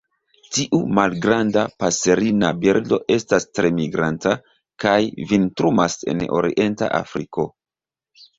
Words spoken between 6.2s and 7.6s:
orienta Afriko.